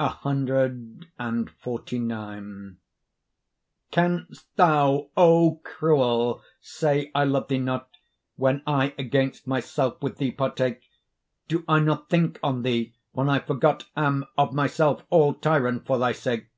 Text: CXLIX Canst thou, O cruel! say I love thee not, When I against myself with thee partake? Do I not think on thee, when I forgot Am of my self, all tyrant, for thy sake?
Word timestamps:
CXLIX 0.00 1.06
Canst 3.94 4.56
thou, 4.56 5.08
O 5.16 5.60
cruel! 5.62 6.42
say 6.60 7.12
I 7.14 7.22
love 7.22 7.46
thee 7.46 7.58
not, 7.58 7.88
When 8.34 8.60
I 8.66 8.92
against 8.98 9.46
myself 9.46 10.02
with 10.02 10.16
thee 10.16 10.32
partake? 10.32 10.82
Do 11.46 11.64
I 11.68 11.78
not 11.78 12.08
think 12.10 12.40
on 12.42 12.62
thee, 12.62 12.96
when 13.12 13.28
I 13.28 13.38
forgot 13.38 13.84
Am 13.96 14.26
of 14.36 14.52
my 14.52 14.66
self, 14.66 15.04
all 15.10 15.32
tyrant, 15.34 15.86
for 15.86 15.96
thy 15.96 16.10
sake? 16.10 16.48